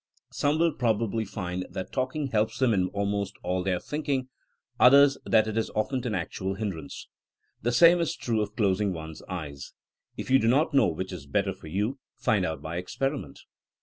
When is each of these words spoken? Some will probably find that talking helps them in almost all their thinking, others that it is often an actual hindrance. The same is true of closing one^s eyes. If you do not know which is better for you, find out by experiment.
Some 0.31 0.57
will 0.57 0.73
probably 0.73 1.25
find 1.25 1.67
that 1.69 1.91
talking 1.91 2.29
helps 2.29 2.57
them 2.57 2.73
in 2.73 2.87
almost 2.87 3.35
all 3.43 3.61
their 3.63 3.79
thinking, 3.79 4.29
others 4.79 5.15
that 5.27 5.45
it 5.45 5.59
is 5.59 5.69
often 5.75 6.07
an 6.07 6.15
actual 6.15 6.55
hindrance. 6.55 7.07
The 7.61 7.71
same 7.71 7.99
is 7.99 8.15
true 8.15 8.41
of 8.41 8.55
closing 8.55 8.93
one^s 8.93 9.21
eyes. 9.29 9.73
If 10.17 10.31
you 10.31 10.39
do 10.39 10.47
not 10.47 10.73
know 10.73 10.87
which 10.87 11.13
is 11.13 11.27
better 11.27 11.53
for 11.53 11.67
you, 11.67 11.99
find 12.15 12.47
out 12.47 12.63
by 12.63 12.77
experiment. 12.77 13.41